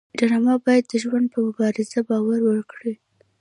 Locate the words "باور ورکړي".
2.09-2.93